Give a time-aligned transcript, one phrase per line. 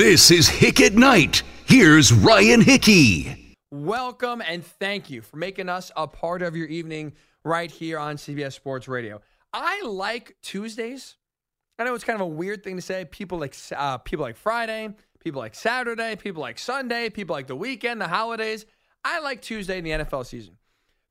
[0.00, 1.42] This is Hick at Night.
[1.66, 3.54] Here's Ryan Hickey.
[3.70, 7.12] Welcome and thank you for making us a part of your evening
[7.44, 9.20] right here on CBS Sports Radio.
[9.52, 11.18] I like Tuesdays.
[11.78, 13.04] I know it's kind of a weird thing to say.
[13.04, 17.54] People like uh, people like Friday, people like Saturday, people like Sunday, people like the
[17.54, 18.64] weekend, the holidays.
[19.04, 20.56] I like Tuesday in the NFL season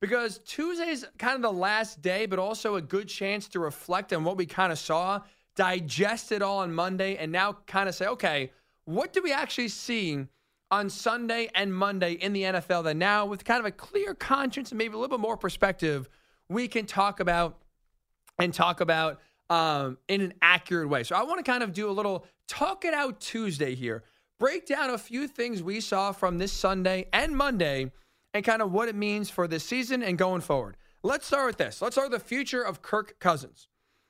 [0.02, 4.24] because Tuesday's kind of the last day, but also a good chance to reflect on
[4.24, 5.22] what we kind of saw,
[5.56, 8.50] digest it all on Monday, and now kind of say, okay,
[8.90, 10.26] what do we actually see
[10.72, 14.72] on Sunday and Monday in the NFL that now, with kind of a clear conscience
[14.72, 16.10] and maybe a little bit more perspective,
[16.50, 17.60] we can talk about
[18.40, 19.20] and talk about
[19.52, 21.04] um, in an accurate way.
[21.04, 24.04] So I want to kind of do a little talk it out Tuesday here,
[24.40, 27.92] break down a few things we saw from this Sunday and Monday,
[28.34, 30.78] and kind of what it means for this season and going forward.
[31.04, 31.82] Let's start with this.
[31.82, 33.68] Let's start with the future of Kirk Cousins.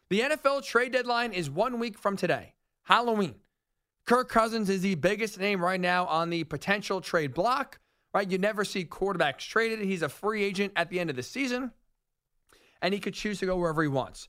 [0.09, 3.35] The NFL trade deadline is one week from today, Halloween.
[4.09, 7.77] Kirk Cousins is the biggest name right now on the potential trade block,
[8.11, 8.27] right?
[8.27, 9.81] You never see quarterbacks traded.
[9.81, 11.69] He's a free agent at the end of the season,
[12.81, 14.27] and he could choose to go wherever he wants.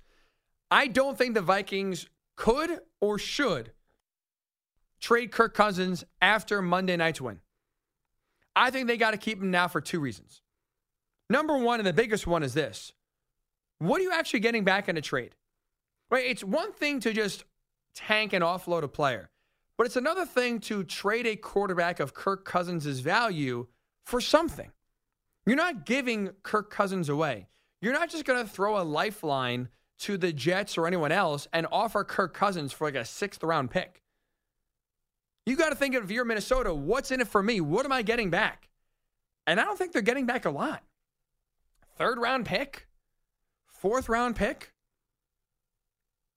[0.71, 3.73] I don't think the Vikings could or should
[5.01, 7.41] trade Kirk Cousins after Monday night's win.
[8.55, 10.43] I think they got to keep him now for two reasons.
[11.31, 12.93] Number one, and the biggest one is this
[13.79, 15.37] what are you actually getting back in a trade?
[16.11, 16.27] Right?
[16.27, 17.45] It's one thing to just
[17.95, 19.31] tank and offload a player,
[19.81, 23.67] but it's another thing to trade a quarterback of Kirk Cousins' value
[24.05, 24.71] for something.
[25.47, 27.49] You're not giving Kirk Cousins away.
[27.81, 29.71] You're not just going to throw a lifeline
[30.01, 33.71] to the Jets or anyone else and offer Kirk Cousins for like a sixth round
[33.71, 34.03] pick.
[35.47, 37.63] You got to think of if you're Minnesota, what's in it for me?
[37.63, 38.69] What am I getting back?
[39.47, 40.83] And I don't think they're getting back a lot.
[41.97, 42.87] Third round pick,
[43.67, 44.75] fourth round pick.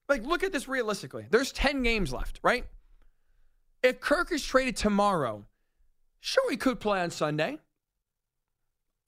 [0.08, 1.26] Like, look at this realistically.
[1.30, 2.68] There's 10 games left, right?
[3.84, 5.46] If Kirk is traded tomorrow,
[6.20, 7.60] sure, he could play on Sunday.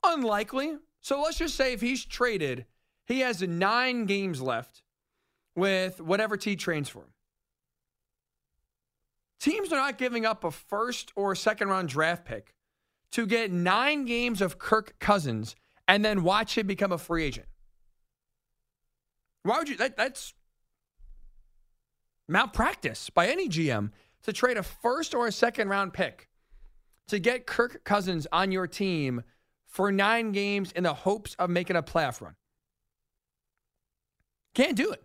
[0.04, 0.76] Unlikely.
[1.00, 2.66] So let's just say if he's traded
[3.06, 4.82] he has nine games left
[5.54, 7.12] with whatever T trains for him.
[9.38, 12.54] Teams are not giving up a first or second round draft pick
[13.12, 15.54] to get nine games of Kirk Cousins
[15.86, 17.46] and then watch him become a free agent.
[19.44, 19.76] Why would you?
[19.76, 20.34] That, that's
[22.28, 23.92] malpractice by any GM
[24.22, 26.28] to trade a first or a second round pick
[27.08, 29.22] to get Kirk Cousins on your team
[29.66, 32.34] for nine games in the hopes of making a playoff run.
[34.54, 35.02] Can't do it.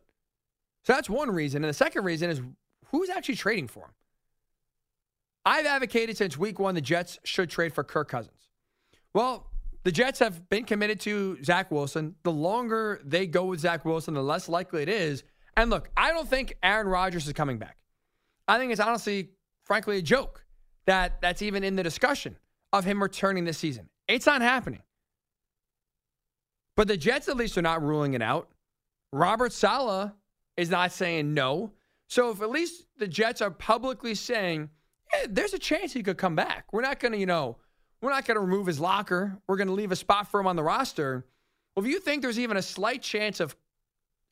[0.83, 1.63] So that's one reason.
[1.63, 2.41] And the second reason is
[2.87, 3.91] who's actually trading for him?
[5.45, 8.49] I've advocated since week one the Jets should trade for Kirk Cousins.
[9.13, 9.47] Well,
[9.83, 12.15] the Jets have been committed to Zach Wilson.
[12.23, 15.23] The longer they go with Zach Wilson, the less likely it is.
[15.57, 17.77] And look, I don't think Aaron Rodgers is coming back.
[18.51, 19.29] I think it's honestly,
[19.63, 20.43] frankly, a joke
[20.85, 22.35] that that's even in the discussion
[22.73, 23.87] of him returning this season.
[24.09, 24.81] It's not happening.
[26.75, 28.49] But the Jets, at least, are not ruling it out.
[29.13, 30.11] Robert Saleh
[30.57, 31.71] is not saying no.
[32.09, 34.69] So if at least the Jets are publicly saying,
[35.13, 36.65] yeah, there's a chance he could come back.
[36.73, 37.55] We're not going to, you know,
[38.01, 39.37] we're not going to remove his locker.
[39.47, 41.25] We're going to leave a spot for him on the roster.
[41.73, 43.55] Well, if you think there's even a slight chance of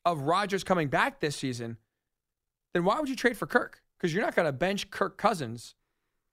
[0.04, 1.78] of Rodgers coming back this season,
[2.74, 3.79] then why would you trade for Kirk?
[4.00, 5.74] Because you're not going to bench Kirk Cousins.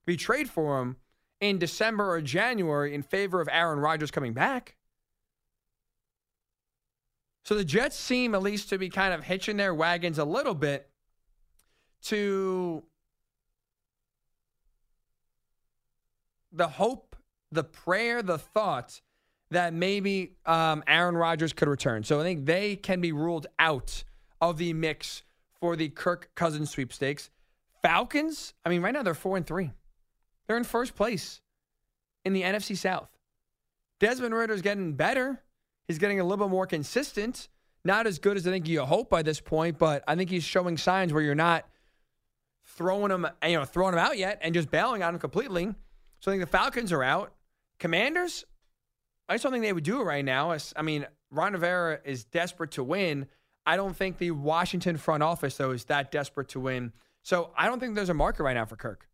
[0.05, 0.95] You trade for him
[1.41, 4.77] in December or January in favor of Aaron Rodgers coming back,
[7.47, 10.53] so the Jets seem at least to be kind of hitching their wagons a little
[10.53, 10.89] bit
[12.01, 12.83] to
[16.51, 17.15] the hope,
[17.49, 18.99] the prayer, the thought
[19.49, 22.03] that maybe um, Aaron Rodgers could return.
[22.03, 24.03] So I think they can be ruled out
[24.41, 25.23] of the mix
[25.61, 27.29] for the Kirk Cousins sweepstakes.
[27.87, 29.71] Falcons, I mean, right now they're four and three.
[30.45, 31.39] They're in first place
[32.25, 33.09] in the NFC South.
[34.01, 35.41] Desmond Ridder's getting better.
[35.87, 37.47] He's getting a little bit more consistent.
[37.85, 40.43] Not as good as I think you hope by this point, but I think he's
[40.43, 41.65] showing signs where you're not
[42.65, 45.73] throwing him, you know, throwing him out yet and just bailing on him completely.
[46.19, 47.31] So I think the Falcons are out.
[47.79, 48.43] Commanders,
[49.29, 50.53] I just don't think they would do it right now.
[50.75, 53.27] I mean, Ron Rivera is desperate to win.
[53.65, 56.91] I don't think the Washington front office, though, is that desperate to win.
[57.27, 59.05] So I don't think there's a market right now for Kirk.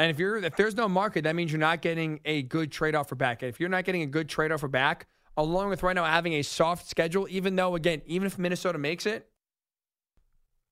[0.00, 2.96] And if you're if there's no market, that means you're not getting a good trade
[2.96, 3.44] off for back.
[3.44, 5.06] If you're not getting a good trade off for back,
[5.36, 9.06] along with right now having a soft schedule, even though again, even if Minnesota makes
[9.06, 9.30] it,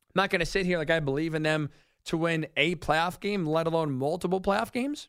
[0.09, 1.71] I'm not going to sit here like I believe in them
[2.07, 5.07] to win a playoff game, let alone multiple playoff games.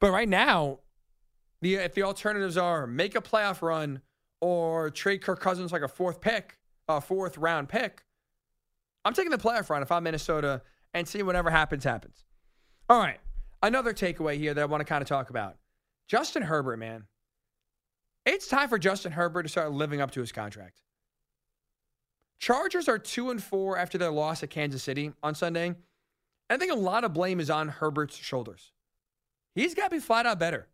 [0.00, 0.78] But right now,
[1.62, 4.02] the if the alternatives are make a playoff run
[4.40, 6.58] or trade Kirk Cousins like a fourth pick,
[6.88, 8.04] a fourth round pick,
[9.04, 12.24] I'm taking the playoff run if I'm Minnesota and see whatever happens, happens.
[12.88, 13.20] All right.
[13.62, 15.56] Another takeaway here that I want to kind of talk about
[16.08, 17.04] Justin Herbert, man.
[18.26, 20.80] It's time for Justin Herbert to start living up to his contract.
[22.38, 25.74] Chargers are two and four after their loss at Kansas City on Sunday.
[26.50, 28.72] I think a lot of blame is on Herbert's shoulders.
[29.54, 30.68] He's got to be flat out better.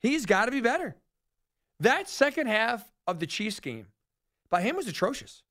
[0.00, 0.96] He's got to be better.
[1.80, 3.86] That second half of the Chiefs game
[4.50, 5.42] by him was atrocious.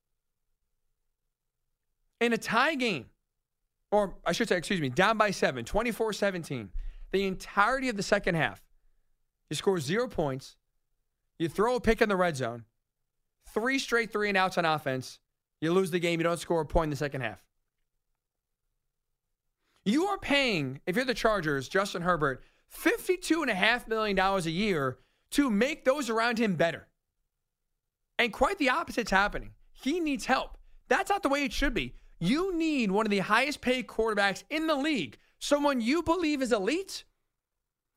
[2.21, 3.07] In a tie game,
[3.91, 6.69] or I should say, excuse me, down by seven, 24 17,
[7.11, 8.61] the entirety of the second half,
[9.49, 10.55] you score zero points,
[11.37, 12.65] you throw a pick in the red zone,
[13.53, 15.19] three straight three and outs on offense,
[15.61, 17.43] you lose the game, you don't score a point in the second half.
[19.83, 22.43] You are paying, if you're the Chargers, Justin Herbert,
[22.73, 24.97] $52.5 million a year
[25.31, 26.87] to make those around him better.
[28.17, 29.51] And quite the opposite's happening.
[29.73, 30.57] He needs help.
[30.87, 31.95] That's not the way it should be.
[32.19, 36.51] You need one of the highest paid quarterbacks in the league, someone you believe is
[36.51, 37.03] elite,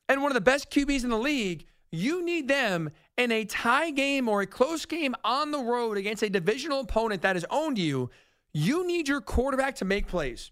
[0.09, 1.67] and one of the best QBs in the league.
[1.91, 6.23] You need them in a tie game or a close game on the road against
[6.23, 8.11] a divisional opponent that has owned you.
[8.53, 10.51] You need your quarterback to make plays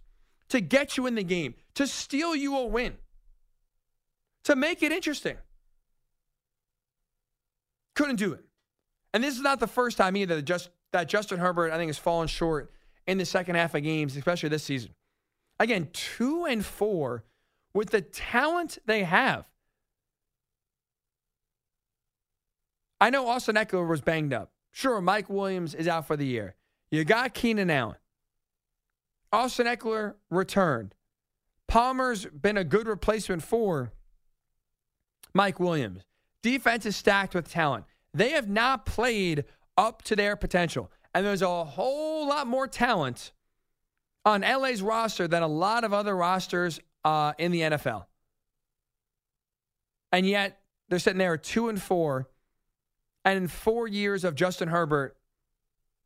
[0.48, 2.94] to get you in the game, to steal you a win,
[4.44, 5.36] to make it interesting.
[7.94, 8.45] Couldn't do it.
[9.16, 11.88] And this is not the first time either that, just, that Justin Herbert, I think,
[11.88, 12.70] has fallen short
[13.06, 14.90] in the second half of games, especially this season.
[15.58, 17.24] Again, two and four
[17.72, 19.46] with the talent they have.
[23.00, 24.52] I know Austin Ekeler was banged up.
[24.70, 26.54] Sure, Mike Williams is out for the year.
[26.90, 27.96] You got Keenan Allen.
[29.32, 30.94] Austin Ekeler returned.
[31.68, 33.92] Palmer's been a good replacement for
[35.32, 36.02] Mike Williams.
[36.42, 37.86] Defense is stacked with talent.
[38.16, 39.44] They have not played
[39.76, 40.90] up to their potential.
[41.14, 43.32] And there's a whole lot more talent
[44.24, 48.06] on LA's roster than a lot of other rosters uh, in the NFL.
[50.12, 52.28] And yet they're sitting there at two and four.
[53.24, 55.16] And in four years of Justin Herbert,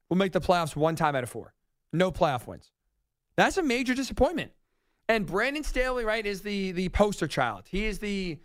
[0.09, 1.55] will make the playoffs one time out of four.
[1.93, 2.73] No playoff wins.
[3.37, 4.51] That's a major disappointment.
[5.09, 7.65] And Brandon Staley, right, is the the poster child.
[7.69, 8.39] He is the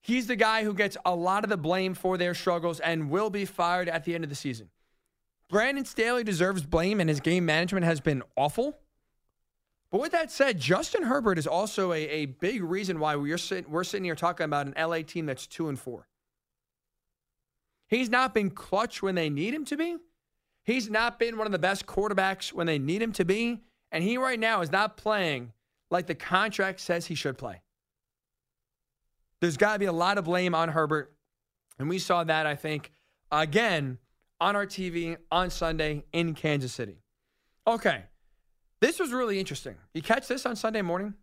[0.00, 3.30] he's the guy who gets a lot of the blame for their struggles and will
[3.30, 4.70] be fired at the end of the season.
[5.48, 8.78] Brandon Staley deserves blame, and his game management has been awful.
[9.90, 13.68] But with that said, Justin Herbert is also a, a big reason why we're, sit,
[13.68, 16.06] we're sitting here talking about an LA team that's two and four.
[17.88, 19.96] He's not been clutch when they need him to be.
[20.62, 23.64] He's not been one of the best quarterbacks when they need him to be.
[23.90, 25.52] And he right now is not playing
[25.90, 27.62] like the contract says he should play.
[29.40, 31.14] There's got to be a lot of blame on Herbert.
[31.78, 32.92] And we saw that, I think,
[33.32, 33.98] again
[34.40, 36.98] on our TV on Sunday in Kansas City.
[37.66, 38.04] Okay.
[38.80, 39.76] This was really interesting.
[39.94, 41.14] You catch this on Sunday morning?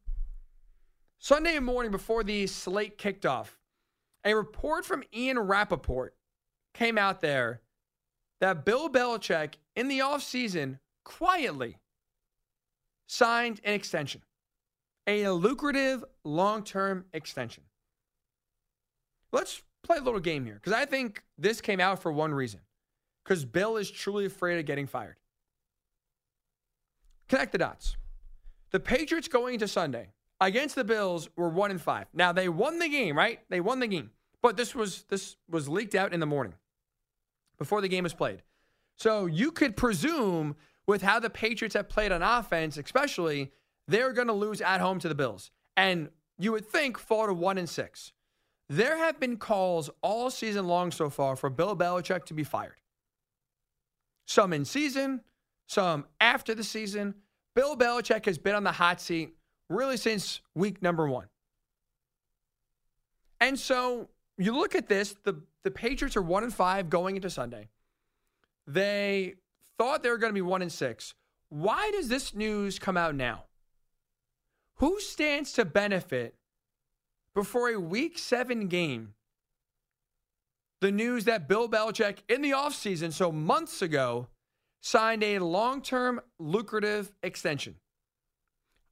[1.20, 3.58] Sunday morning before the slate kicked off,
[4.24, 6.16] a report from Ian Rapoport
[6.74, 7.62] came out there
[8.40, 11.78] that Bill Belichick in the offseason quietly
[13.08, 14.22] signed an extension,
[15.08, 17.64] a lucrative long term extension.
[19.32, 22.62] Let's play a little game here because I think this came out for one reason
[23.24, 25.18] because Bill is truly afraid of getting fired.
[27.28, 27.98] Connect the dots.
[28.72, 30.10] The Patriots going into Sunday
[30.40, 32.08] against the Bills were one and five.
[32.14, 33.40] Now they won the game, right?
[33.50, 34.12] They won the game,
[34.42, 36.54] but this was this was leaked out in the morning
[37.58, 38.44] before the game was played.
[38.98, 40.56] So you could presume
[40.88, 43.52] with how the Patriots have played on offense, especially,
[43.88, 45.52] they're going to lose at home to the Bills.
[45.76, 46.10] And
[46.40, 48.14] you would think fall to one and six.
[48.70, 52.76] There have been calls all season long so far for Bill Belichick to be fired.
[54.26, 55.22] Some in season,
[55.68, 57.16] some after the season.
[57.56, 59.36] Bill Belichick has been on the hot seat
[59.70, 61.28] really since week number one.
[63.40, 67.30] And so you look at this, the, the Patriots are one and five going into
[67.30, 67.70] Sunday.
[68.68, 69.36] They
[69.78, 71.14] thought they were going to be one and six.
[71.50, 73.46] Why does this news come out now?
[74.76, 76.36] Who stands to benefit
[77.38, 79.14] before a week seven game?
[80.82, 84.28] The news that Bill Belichick in the offseason, so months ago,
[84.82, 87.76] signed a long term lucrative extension.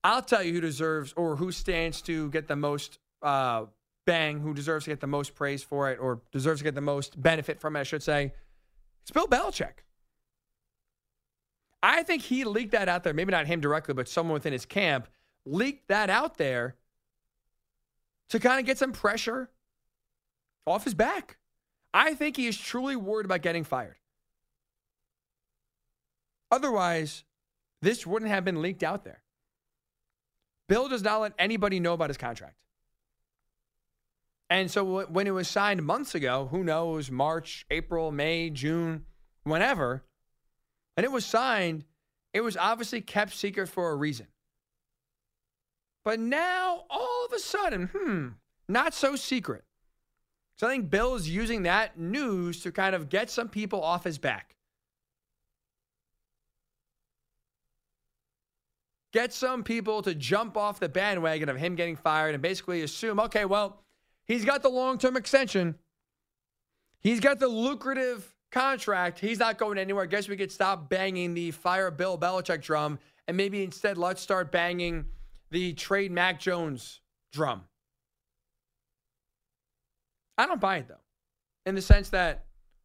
[0.04, 3.66] I'll tell you who deserves or who stands to get the most uh,
[4.06, 6.82] bang, who deserves to get the most praise for it or deserves to get the
[6.82, 8.32] most benefit from it, I should say.
[9.02, 9.82] It's Bill Belichick.
[11.82, 13.14] I think he leaked that out there.
[13.14, 15.08] Maybe not him directly, but someone within his camp
[15.48, 16.76] leaked that out there
[18.30, 19.50] to kind of get some pressure
[20.66, 21.38] off his back.
[21.94, 23.98] I think he is truly worried about getting fired.
[26.52, 27.24] Otherwise,
[27.82, 29.22] this wouldn't have been leaked out there.
[30.68, 32.56] Bill does not let anybody know about his contract.
[34.50, 39.06] And so when it was signed months ago, who knows, March, April, May, June,
[39.44, 40.04] whenever,
[40.96, 41.84] and it was signed,
[42.34, 44.28] it was obviously kept secret for a reason.
[46.06, 48.28] But now, all of a sudden, hmm,
[48.70, 49.64] not so secret.
[50.56, 54.04] So I think Bill is using that news to kind of get some people off
[54.04, 54.56] his back.
[59.12, 63.20] Get some people to jump off the bandwagon of him getting fired and basically assume,
[63.20, 63.82] okay, well,
[64.26, 65.76] he's got the long term extension.
[67.00, 69.20] He's got the lucrative contract.
[69.20, 70.04] He's not going anywhere.
[70.04, 74.22] I guess we could stop banging the fire Bill Belichick drum and maybe instead let's
[74.22, 75.06] start banging
[75.56, 77.00] the trade Mac Jones
[77.32, 77.62] drum.
[80.38, 81.00] I don't buy it though,
[81.66, 82.44] in the sense that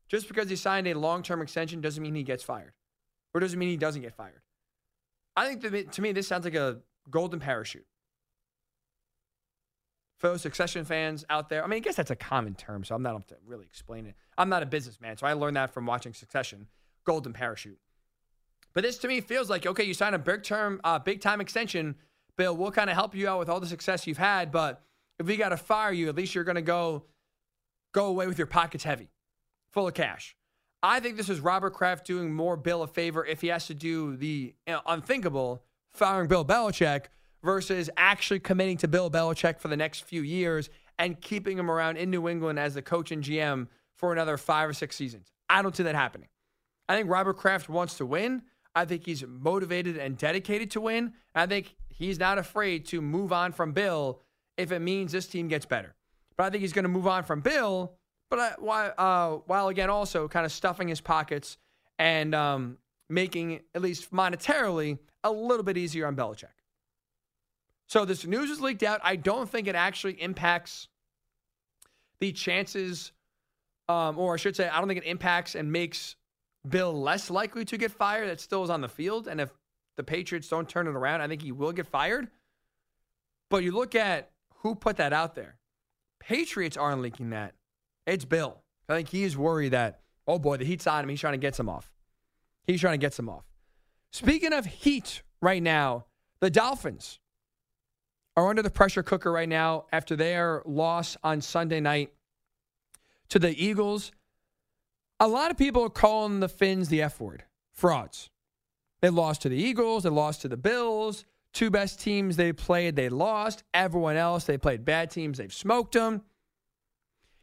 [0.08, 2.72] just because he signed a long term extension doesn't mean he gets fired
[3.34, 4.42] or doesn't mean he doesn't get fired.
[5.34, 6.78] I think that to me, this sounds like a
[7.10, 7.86] golden parachute.
[10.18, 13.02] For succession fans out there, I mean, I guess that's a common term, so I'm
[13.02, 14.14] not to really explain it.
[14.38, 16.68] I'm not a businessman, so I learned that from watching Succession,
[17.04, 17.80] golden parachute.
[18.74, 21.40] But this to me feels like okay, you sign a big term, uh, big time
[21.40, 21.96] extension.
[22.40, 24.82] Bill, we'll kind of help you out with all the success you've had, but
[25.18, 27.04] if we got to fire you, at least you're going to go
[27.92, 29.10] go away with your pockets heavy,
[29.72, 30.34] full of cash.
[30.82, 33.74] I think this is Robert Kraft doing more Bill a favor if he has to
[33.74, 34.54] do the
[34.86, 37.08] unthinkable, firing Bill Belichick
[37.42, 41.98] versus actually committing to Bill Belichick for the next few years and keeping him around
[41.98, 45.30] in New England as the coach and GM for another five or six seasons.
[45.50, 46.28] I don't see that happening.
[46.88, 48.44] I think Robert Kraft wants to win.
[48.74, 51.14] I think he's motivated and dedicated to win.
[51.34, 54.20] I think he's not afraid to move on from Bill
[54.56, 55.94] if it means this team gets better.
[56.36, 57.94] But I think he's going to move on from Bill
[58.30, 61.58] but uh, while again also kind of stuffing his pockets
[61.98, 66.46] and um, making, at least monetarily, a little bit easier on Belichick.
[67.88, 69.00] So this news is leaked out.
[69.02, 70.88] I don't think it actually impacts
[72.20, 73.12] the chances,
[73.88, 76.14] um, or I should say, I don't think it impacts and makes
[76.68, 78.28] Bill less likely to get fired.
[78.28, 79.28] That still is on the field.
[79.28, 79.50] And if
[79.96, 82.28] the Patriots don't turn it around, I think he will get fired.
[83.48, 85.56] But you look at who put that out there.
[86.20, 87.54] Patriots aren't leaking that.
[88.06, 88.62] It's Bill.
[88.88, 91.08] I think he's worried that, oh boy, the heat's on him.
[91.08, 91.90] He's trying to get some off.
[92.66, 93.44] He's trying to get some off.
[94.12, 96.06] Speaking of heat right now,
[96.40, 97.20] the Dolphins
[98.36, 102.12] are under the pressure cooker right now after their loss on Sunday night
[103.28, 104.12] to the Eagles.
[105.22, 108.30] A lot of people are calling the Fins the F word frauds.
[109.02, 111.24] They lost to the Eagles, they lost to the Bills.
[111.52, 113.64] Two best teams they played, they lost.
[113.74, 116.22] Everyone else, they played bad teams, they've smoked them.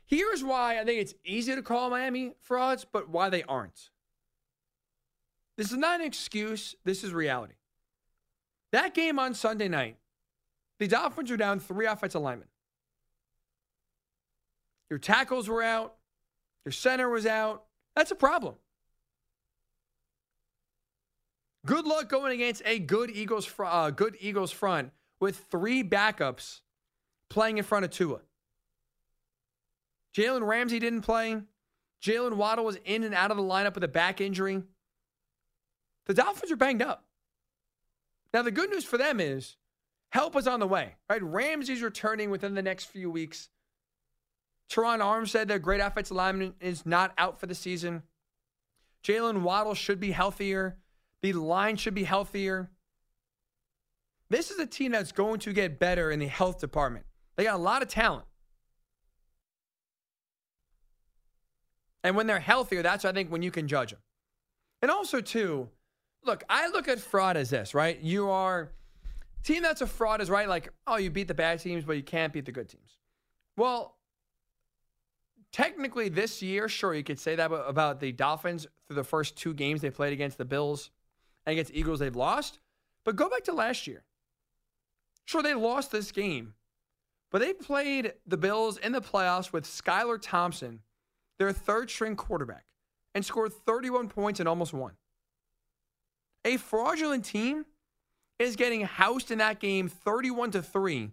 [0.06, 3.90] Here's why I think it's easy to call Miami frauds, but why they aren't.
[5.58, 6.76] This is not an excuse.
[6.84, 7.56] This is reality.
[8.72, 9.98] That game on Sunday night,
[10.80, 12.48] the Dolphins were down three offensive linemen.
[14.90, 15.96] Your tackles were out.
[16.64, 17.67] Your center was out.
[17.98, 18.54] That's a problem.
[21.66, 26.62] Good luck going against a good Eagles, fr- uh, good Eagles front with three backups
[27.28, 28.20] playing in front of Tua.
[30.16, 31.42] Jalen Ramsey didn't play.
[32.00, 34.62] Jaylen Waddle was in and out of the lineup with a back injury.
[36.06, 37.04] The Dolphins are banged up.
[38.32, 39.56] Now, the good news for them is
[40.10, 41.24] help is on the way, right?
[41.24, 43.50] Ramsey's returning within the next few weeks.
[44.70, 48.04] Terron Armstead, their great offensive lineman, is not out for the season.
[49.04, 50.78] Jaylen Waddle should be healthier.
[51.22, 52.70] The line should be healthier.
[54.30, 57.06] This is a team that's going to get better in the health department.
[57.38, 58.26] They got a lot of talent.
[62.04, 64.00] And when they're healthier, that's I think when you can judge them.
[64.82, 65.70] And also too,
[66.24, 68.00] look, I look at fraud as this, right?
[68.00, 68.72] You are
[69.44, 72.04] team that's a fraud is right like, oh, you beat the bad teams, but you
[72.04, 72.98] can't beat the good teams.
[73.56, 73.97] Well,
[75.52, 79.54] technically this year, sure, you could say that about the Dolphins through the first two
[79.54, 80.92] games they played against the Bills
[81.46, 82.60] and against Eagles, they've lost.
[83.04, 84.04] But go back to last year.
[85.26, 86.54] Sure, they lost this game,
[87.32, 90.82] but they played the Bills in the playoffs with Skylar Thompson
[91.38, 92.66] their third string quarterback,
[93.14, 94.94] and scored 31 points and almost won.
[96.46, 97.66] A fraudulent team
[98.40, 101.12] is getting housed in that game 31 to 3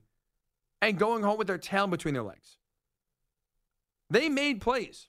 [0.83, 2.59] and going home with their tail between their legs.
[4.11, 5.09] They made plays.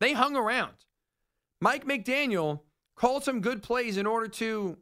[0.00, 0.74] They hung around.
[1.60, 2.60] Mike McDaniel
[2.96, 4.78] called some good plays in order to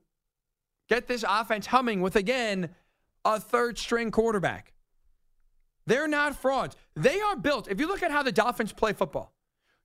[0.88, 2.70] get this offense humming with, again,
[3.24, 4.72] a third string quarterback.
[5.86, 6.76] They're not frauds.
[6.94, 7.68] They are built.
[7.68, 9.34] If you look at how the Dolphins play football,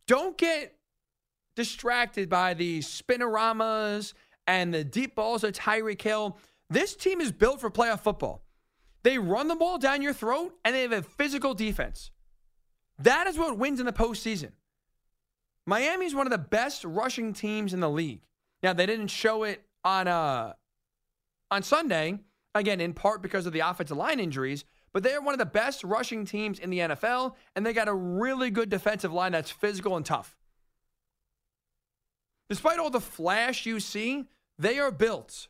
[0.07, 0.75] don't get
[1.55, 4.13] distracted by the spinoramas
[4.47, 6.37] and the deep balls of Tyreek Hill.
[6.69, 8.43] This team is built for playoff football.
[9.03, 12.11] They run the ball down your throat and they have a physical defense.
[12.99, 14.51] That is what wins in the postseason.
[15.65, 18.21] Miami is one of the best rushing teams in the league.
[18.61, 20.53] Now they didn't show it on uh
[21.51, 22.19] on Sunday,
[22.53, 25.83] again in part because of the offensive line injuries, but they're one of the best
[25.83, 29.95] rushing teams in the NFL, and they got a really good defensive line that's physical
[29.95, 30.35] and tough.
[32.49, 34.25] Despite all the flash you see,
[34.57, 35.47] they are built.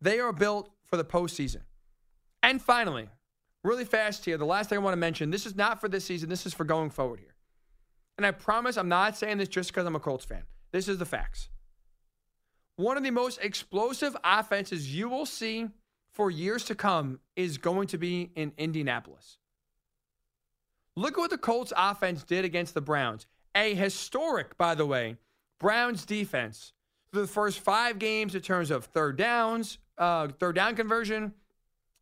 [0.00, 1.62] They are built for the postseason.
[2.42, 3.08] And finally,
[3.64, 6.04] really fast here, the last thing I want to mention this is not for this
[6.04, 7.34] season, this is for going forward here.
[8.18, 10.42] And I promise I'm not saying this just because I'm a Colts fan.
[10.72, 11.48] This is the facts.
[12.76, 15.68] One of the most explosive offenses you will see
[16.12, 19.38] for years to come is going to be in Indianapolis.
[20.96, 23.26] Look at what the Colts offense did against the Browns.
[23.54, 25.16] A historic, by the way,
[25.58, 26.72] Browns defense.
[27.12, 31.34] The first five games in terms of third downs, uh, third down conversion,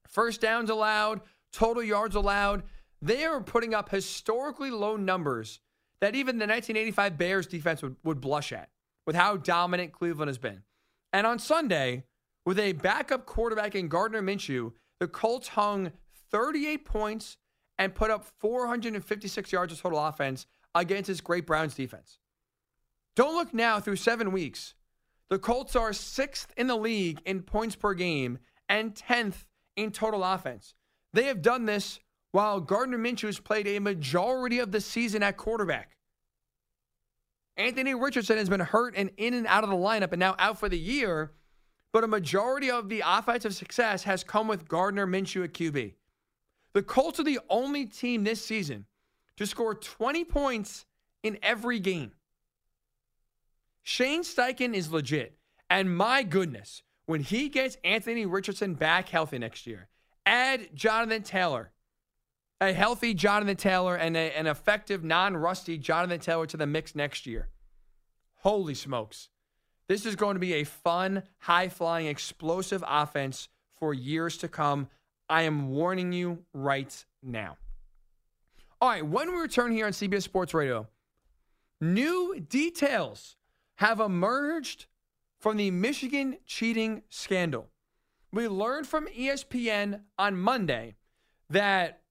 [0.07, 1.21] first downs allowed,
[1.53, 2.63] total yards allowed.
[3.03, 5.61] They are putting up historically low numbers
[6.01, 8.71] that even the 1985 Bears defense would, would blush at
[9.07, 10.63] with how dominant Cleveland has been.
[11.13, 12.05] And on Sunday,
[12.47, 15.93] with a backup quarterback in Gardner Minshew, the Colts hung
[16.31, 17.37] 38 points
[17.79, 22.19] and put up 456 yards of total offense against this great Browns defense.
[23.17, 24.75] Don't look now through seven weeks.
[25.29, 28.39] The Colts are sixth in the league in points per game
[28.69, 29.45] and 10th
[29.77, 30.75] in total offense.
[31.13, 31.99] They have done this
[32.33, 35.97] while Gardner Minshew has played a majority of the season at quarterback.
[37.57, 40.59] Anthony Richardson has been hurt and in and out of the lineup and now out
[40.59, 41.33] for the year,
[41.93, 45.95] but a majority of the offensive success has come with Gardner Minshew at QB.
[46.73, 48.87] The Colts are the only team this season
[49.37, 50.87] to score 20 points
[51.23, 52.13] in every game.
[53.83, 55.37] Shane Steichen is legit.
[55.69, 59.89] And my goodness, when he gets Anthony Richardson back healthy next year,
[60.31, 61.73] add Jonathan Taylor,
[62.61, 66.95] a healthy Jonathan Taylor, and a, an effective, non rusty Jonathan Taylor to the mix
[66.95, 67.49] next year.
[68.37, 69.29] Holy smokes.
[69.89, 74.89] This is going to be a fun, high flying, explosive offense for years to come.
[75.29, 77.57] I am warning you right now.
[78.81, 80.87] All right, when we return here on CBS Sports Radio,
[81.81, 83.37] new details
[83.77, 84.87] have emerged
[85.41, 87.69] from the Michigan cheating scandal.
[88.33, 90.95] We learned from ESPN on Monday
[91.49, 92.03] that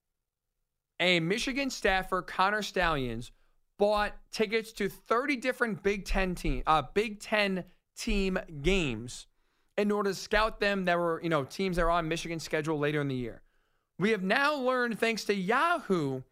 [0.98, 3.32] a Michigan staffer, Connor Stalions,
[3.78, 7.64] bought tickets to 30 different Big Ten team, uh, Big Ten
[7.96, 9.26] team games
[9.78, 12.78] in order to scout them that were, you know, teams that are on Michigan's schedule
[12.78, 13.40] later in the year.
[13.98, 16.22] We have now learned, thanks to Yahoo,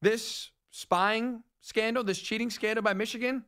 [0.00, 3.44] this spying scandal, this cheating scandal by Michigan,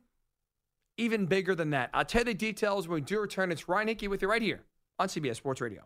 [0.97, 1.91] even bigger than that.
[1.93, 3.51] I'll tell you the details when we do return.
[3.53, 4.63] It's Ryan Hickey with you right here
[4.99, 5.83] on CBS Sports Radio.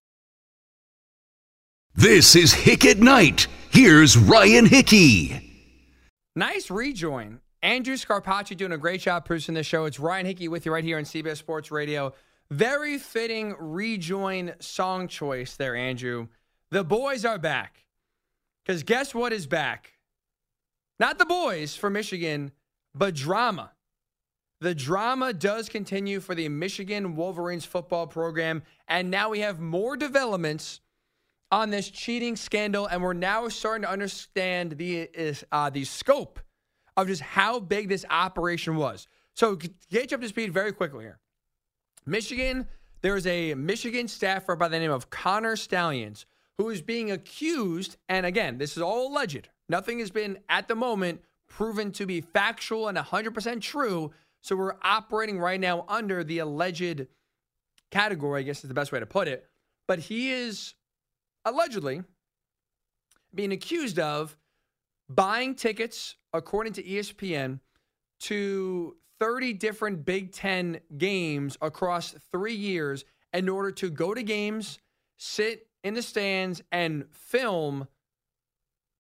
[1.93, 3.47] This is Hick at Night.
[3.69, 5.50] Here's Ryan Hickey.
[6.36, 7.41] Nice rejoin.
[7.62, 9.86] Andrew Scarpacci doing a great job producing this show.
[9.86, 12.13] It's Ryan Hickey with you right here on CBS Sports Radio.
[12.50, 16.28] Very fitting rejoin song choice there, Andrew.
[16.69, 17.86] The boys are back.
[18.65, 19.93] Because guess what is back?
[21.00, 22.52] Not the boys from Michigan,
[22.95, 23.71] but drama.
[24.62, 28.62] The drama does continue for the Michigan Wolverines football program.
[28.88, 30.82] And now we have more developments
[31.52, 32.86] on this cheating scandal.
[32.86, 35.10] And we're now starting to understand the,
[35.52, 36.39] uh, the scope
[36.95, 39.08] of just how big this operation was.
[39.34, 41.17] So, get you up to speed very quickly here.
[42.06, 42.67] Michigan,
[43.02, 47.97] there is a Michigan staffer by the name of Connor Stalions who is being accused.
[48.10, 49.50] And again, this is all alleged.
[49.69, 54.75] Nothing has been at the moment proven to be factual and 100% true so we're
[54.82, 57.08] operating right now under the alleged
[57.91, 59.45] category, I guess is the best way to put it.
[59.88, 60.73] But he is
[61.45, 62.01] allegedly
[63.34, 64.38] being accused of
[65.10, 67.60] buying tickets, according to ESPN,
[68.21, 74.80] to 30 different Big Ten games across three years in order to go to games,
[75.17, 77.88] sit in the stands, and film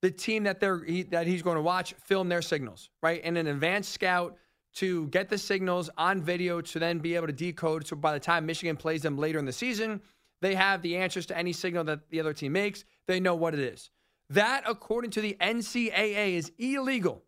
[0.01, 3.21] the team that they're he, that he's going to watch, film their signals, right?
[3.23, 4.37] And an advanced scout
[4.75, 7.85] to get the signals on video to then be able to decode.
[7.85, 10.01] So by the time Michigan plays them later in the season,
[10.41, 12.83] they have the answers to any signal that the other team makes.
[13.07, 13.89] They know what it is.
[14.29, 17.23] That, according to the NCAA, is illegal.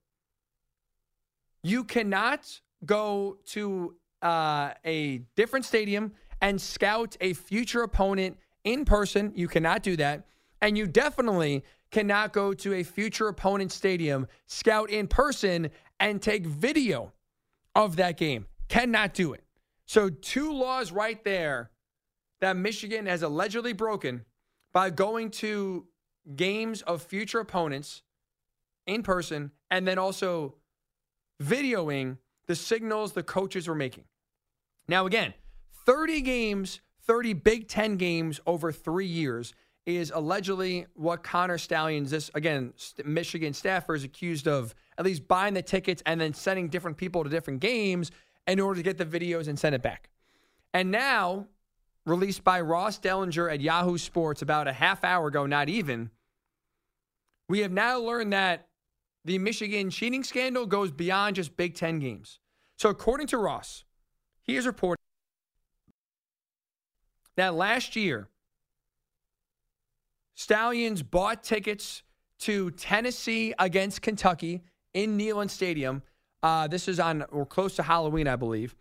[1.61, 9.33] You cannot go to uh, a different stadium and scout a future opponent in person.
[9.35, 10.25] You cannot do that.
[10.61, 16.45] And you definitely cannot go to a future opponent stadium, scout in person, and take
[16.45, 17.11] video
[17.75, 18.47] of that game.
[18.67, 19.43] Cannot do it.
[19.85, 21.71] So, two laws right there
[22.41, 24.25] that Michigan has allegedly broken
[24.71, 25.87] by going to
[26.35, 28.01] games of future opponents
[28.87, 30.55] in person and then also
[31.41, 34.05] videoing the signals the coaches were making.
[34.87, 35.33] Now, again,
[35.85, 39.53] 30 games, 30 Big Ten games over three years
[39.85, 45.53] is allegedly what Connor Stalions, this again, Michigan staffer, is accused of at least buying
[45.53, 48.11] the tickets and then sending different people to different games
[48.47, 50.09] in order to get the videos and send it back.
[50.73, 51.47] And now,
[52.05, 56.09] released by Ross Dellenger at Yahoo Sports about a half hour ago, not even,
[57.47, 58.67] we have now learned that
[59.25, 62.39] the Michigan cheating scandal goes beyond just Big Ten games.
[62.77, 63.85] So, according to Ross,
[64.41, 65.03] he is reporting
[67.35, 68.27] that last year,
[70.35, 72.03] Stalions bought tickets
[72.39, 76.01] to Tennessee against Kentucky in Neyland Stadium.
[76.41, 78.75] Uh, this is on or close to Halloween, I believe.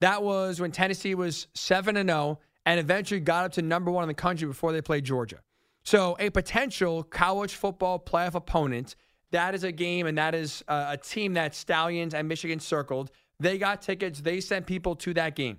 [0.00, 3.90] That was when Tennessee was seven and zero, oh and eventually got up to number
[3.90, 5.38] one in the country before they played Georgia.
[5.84, 8.94] So, a potential college football playoff opponent.
[9.32, 13.10] That is a game, and that is a, a team that Stalions and Michigan circled.
[13.40, 14.20] They got tickets.
[14.20, 15.58] They sent people to that game.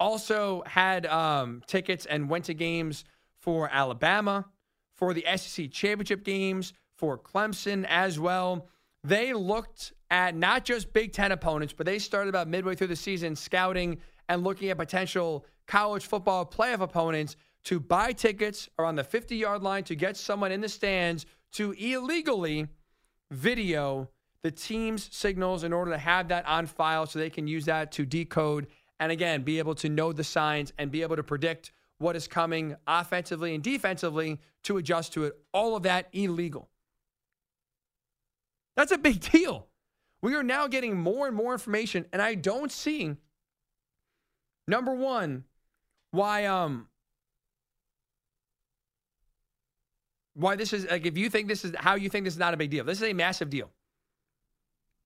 [0.00, 3.04] Also had um, tickets and went to games
[3.38, 4.46] for Alabama,
[4.94, 8.68] for the SEC championship games, for Clemson as well.
[9.04, 12.96] They looked at not just Big Ten opponents, but they started about midway through the
[12.96, 19.04] season scouting and looking at potential college football playoff opponents to buy tickets around the
[19.04, 22.66] 50 yard line to get someone in the stands to illegally
[23.30, 24.08] video
[24.42, 27.92] the team's signals in order to have that on file so they can use that
[27.92, 28.66] to decode
[28.98, 32.26] and again be able to know the signs and be able to predict what is
[32.26, 35.34] coming offensively and defensively to adjust to it.
[35.52, 36.68] All of that illegal.
[38.76, 39.68] That's a big deal.
[40.20, 43.16] We are now getting more and more information, and I don't see
[44.68, 45.44] number one
[46.12, 46.86] why um
[50.34, 52.54] why this is like if you think this is how you think this is not
[52.54, 52.84] a big deal.
[52.84, 53.70] This is a massive deal.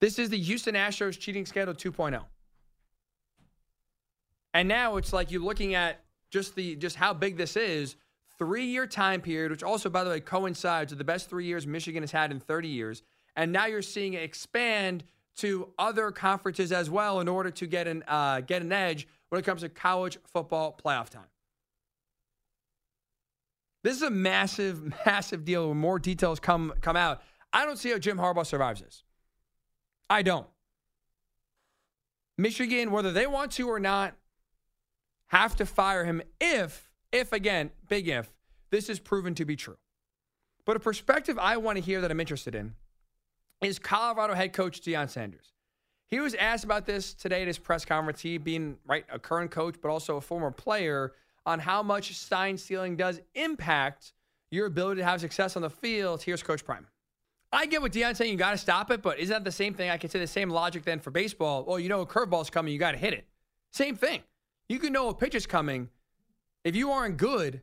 [0.01, 2.23] This is the Houston Astros cheating scandal 2.0.
[4.53, 6.01] And now it's like you're looking at
[6.31, 7.97] just the just how big this is.
[8.39, 11.67] Three year time period, which also, by the way, coincides with the best three years
[11.67, 13.03] Michigan has had in 30 years.
[13.37, 15.05] And now you're seeing it expand
[15.37, 19.39] to other conferences as well in order to get an uh, get an edge when
[19.39, 21.29] it comes to college football playoff time.
[23.83, 25.69] This is a massive, massive deal.
[25.69, 27.23] When more details come come out,
[27.53, 29.05] I don't see how Jim Harbaugh survives this.
[30.09, 30.47] I don't.
[32.39, 34.15] Michigan, whether they want to or not,
[35.29, 38.31] have to fire him if, if again, big if,
[38.71, 39.79] this is proven to be true.
[40.65, 42.75] But a perspective I want to hear that I'm interested in
[43.63, 45.53] is Colorado head coach Deion Sanders.
[46.09, 48.21] He was asked about this today at his press conference.
[48.21, 51.13] He being right a current coach, but also a former player
[51.45, 54.13] on how much sign stealing does impact
[54.51, 56.23] your ability to have success on the field.
[56.23, 56.87] Here's Coach Prime.
[57.53, 59.75] I get what Deion's saying, you got to stop it, but isn't that the same
[59.75, 59.91] thing?
[59.91, 61.65] I could say the same logic then for baseball.
[61.65, 63.25] Well, you know a curveball's coming, you got to hit it.
[63.73, 64.23] Same thing.
[64.69, 65.89] You can know a pitch is coming.
[66.65, 67.63] If you aren't good,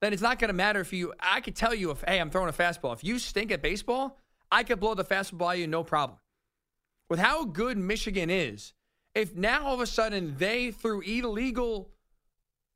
[0.00, 1.12] then it's not going to matter if you.
[1.18, 2.92] I could tell you if, hey, I'm throwing a fastball.
[2.92, 4.18] If you stink at baseball,
[4.50, 6.18] I could blow the fastball you, no problem.
[7.08, 8.72] With how good Michigan is,
[9.14, 11.90] if now all of a sudden they, through illegal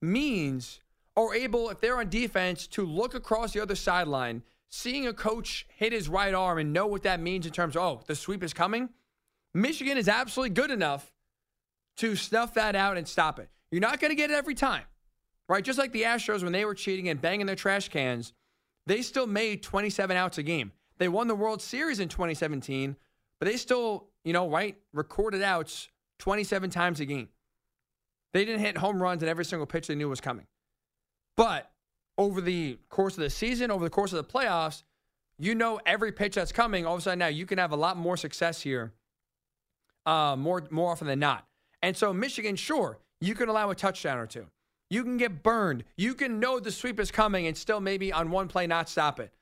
[0.00, 0.80] means
[1.16, 5.66] are able, if they're on defense, to look across the other sideline, seeing a coach
[5.76, 8.42] hit his right arm and know what that means in terms of, oh, the sweep
[8.42, 8.88] is coming.
[9.54, 11.12] Michigan is absolutely good enough
[11.98, 13.50] to snuff that out and stop it.
[13.70, 14.84] You're not going to get it every time,
[15.48, 15.62] right?
[15.62, 18.32] Just like the Astros when they were cheating and banging their trash cans,
[18.86, 20.72] they still made 27 outs a game.
[21.02, 22.94] They won the World Series in 2017,
[23.40, 25.88] but they still, you know, right, recorded outs
[26.20, 27.28] 27 times a game.
[28.32, 30.46] They didn't hit home runs in every single pitch they knew was coming.
[31.36, 31.68] But
[32.18, 34.84] over the course of the season, over the course of the playoffs,
[35.40, 36.86] you know every pitch that's coming.
[36.86, 38.92] All of a sudden now you can have a lot more success here,
[40.06, 41.48] uh, more more often than not.
[41.82, 44.46] And so Michigan, sure, you can allow a touchdown or two.
[44.88, 45.82] You can get burned.
[45.96, 49.18] You can know the sweep is coming and still maybe on one play not stop
[49.18, 49.32] it.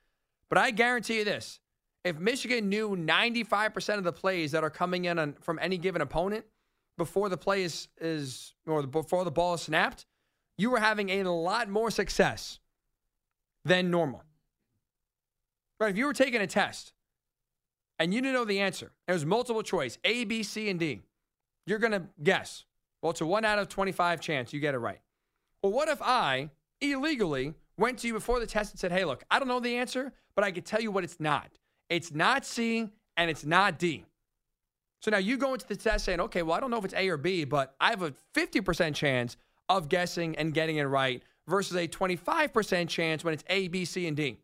[0.51, 1.59] But I guarantee you this:
[2.03, 6.01] if Michigan knew 95% of the plays that are coming in on, from any given
[6.01, 6.45] opponent,
[6.97, 10.05] before the play is, is or before the ball is snapped,
[10.57, 12.59] you were having a lot more success
[13.65, 14.23] than normal.
[15.79, 15.89] Right?
[15.89, 16.93] If you were taking a test
[17.97, 21.01] and you didn't know the answer, it was multiple choice A, B, C, and D,
[21.65, 22.65] you're going to guess.
[23.01, 24.99] Well, it's a one out of 25 chance you get it right.
[25.63, 26.49] Well, what if I
[26.81, 29.77] illegally went to you before the test and said, hey, look, I don't know the
[29.77, 31.49] answer, but I can tell you what it's not.
[31.89, 34.05] It's not C and it's not D.
[35.01, 36.93] So now you go into the test saying, okay, well, I don't know if it's
[36.93, 39.35] A or B, but I have a 50% chance
[39.67, 44.07] of guessing and getting it right versus a 25% chance when it's A, B, C,
[44.07, 44.37] and D.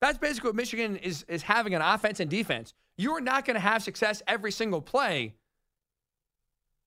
[0.00, 2.74] That's basically what Michigan is, is having on offense and defense.
[2.96, 5.34] You're not going to have success every single play,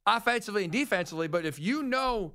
[0.05, 2.33] offensively and defensively, but if you know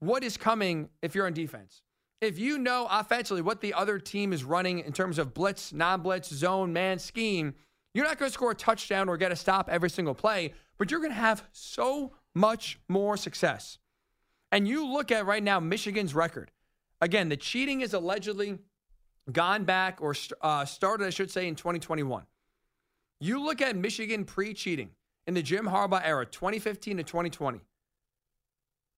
[0.00, 1.82] what is coming if you're on defense,
[2.24, 6.02] if you know offensively what the other team is running in terms of blitz, non
[6.02, 7.54] blitz, zone, man, scheme,
[7.94, 10.90] you're not going to score a touchdown or get a stop every single play, but
[10.90, 13.78] you're going to have so much more success.
[14.50, 16.50] And you look at right now Michigan's record.
[17.00, 18.58] Again, the cheating is allegedly
[19.30, 22.24] gone back or uh, started, I should say, in 2021.
[23.20, 24.90] You look at Michigan pre cheating
[25.26, 27.60] in the Jim Harbaugh era, 2015 to 2020.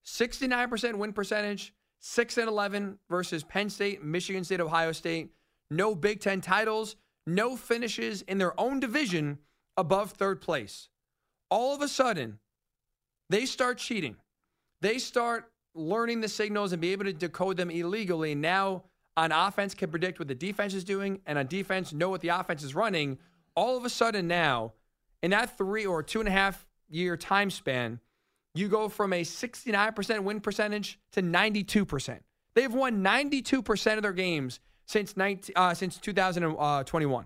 [0.05, 5.31] 69% win percentage, 6 and 11 versus Penn State, Michigan State, Ohio State.
[5.69, 9.39] No Big Ten titles, no finishes in their own division
[9.75, 10.89] above third place.
[11.49, 12.39] All of a sudden,
[13.29, 14.15] they start cheating.
[14.81, 18.33] They start learning the signals and be able to decode them illegally.
[18.33, 18.83] Now,
[19.15, 22.29] on offense, can predict what the defense is doing, and on defense, know what the
[22.29, 23.17] offense is running.
[23.55, 24.73] All of a sudden, now,
[25.21, 27.99] in that three or two and a half year time span,
[28.55, 32.19] you go from a 69% win percentage to 92%.
[32.55, 37.25] They've won 92% of their games since 19, uh, since 2021.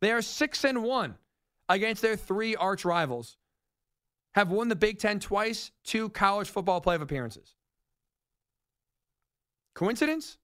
[0.00, 1.14] They are 6 and 1
[1.68, 3.36] against their three arch rivals.
[4.34, 7.54] Have won the Big 10 twice, two college football playoff appearances.
[9.74, 10.36] Coincidence?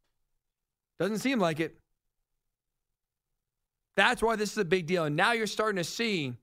[0.99, 1.77] Doesn't seem like it.
[3.97, 5.05] That's why this is a big deal.
[5.05, 6.35] And now you're starting to see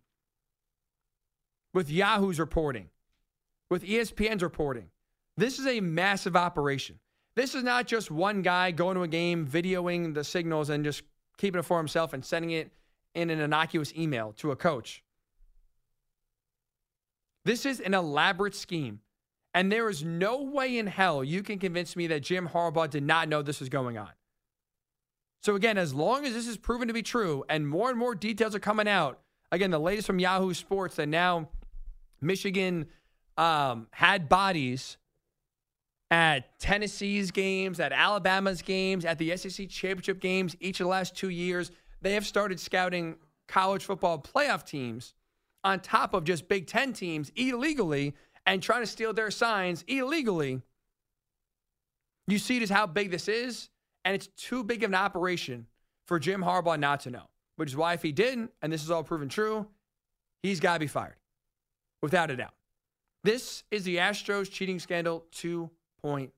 [1.73, 2.89] with Yahoo's reporting,
[3.69, 4.89] with ESPN's reporting.
[5.37, 6.99] This is a massive operation.
[7.35, 11.03] This is not just one guy going to a game, videoing the signals, and just
[11.37, 12.71] keeping it for himself and sending it
[13.15, 15.03] in an innocuous email to a coach.
[17.45, 18.99] This is an elaborate scheme.
[19.53, 23.03] And there is no way in hell you can convince me that Jim Harbaugh did
[23.03, 24.09] not know this was going on.
[25.41, 28.13] So, again, as long as this is proven to be true and more and more
[28.13, 31.49] details are coming out, again, the latest from Yahoo Sports that now
[32.21, 32.87] Michigan
[33.39, 34.97] um, had bodies
[36.11, 41.15] at Tennessee's games, at Alabama's games, at the SEC championship games each of the last
[41.15, 41.71] two years.
[42.01, 43.15] They have started scouting
[43.47, 45.13] college football playoff teams
[45.63, 48.13] on top of just Big Ten teams illegally
[48.45, 50.61] and trying to steal their signs illegally.
[52.27, 53.69] You see just how big this is,
[54.03, 55.65] and it's too big of an operation
[56.07, 57.29] for Jim Harbaugh not to know.
[57.55, 59.67] Which is why if he didn't, and this is all proven true,
[60.43, 61.15] he's got to be fired
[62.01, 62.53] without a doubt.
[63.23, 66.31] This is the Astros cheating scandal 2.0.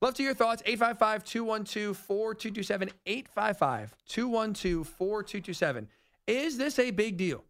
[0.00, 0.62] Love to hear your thoughts.
[0.66, 2.90] 855 212 4227.
[3.06, 5.88] 855 212 4227.
[6.26, 7.44] Is this a big deal?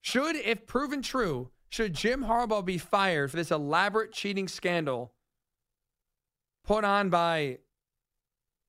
[0.00, 5.12] Should, if proven true, should Jim Harbaugh be fired for this elaborate cheating scandal
[6.64, 7.58] put on by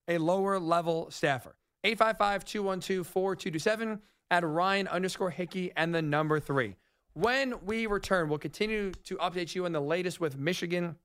[0.07, 1.55] a lower level staffer?
[1.83, 6.75] 855 212 4227 at Ryan underscore Hickey and the number three.
[7.13, 10.97] When we return, we'll continue to update you on the latest with Michigan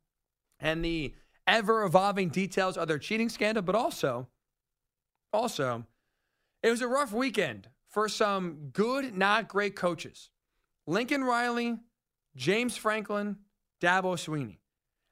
[0.59, 1.15] and the
[1.47, 4.29] ever evolving details of their cheating scandal, but also,
[5.33, 5.87] also,
[6.63, 10.31] it was a rough weekend for some good, not great coaches.
[10.87, 11.79] Lincoln Riley,
[12.37, 13.37] James Franklin,
[13.81, 14.59] Dabo Swinney.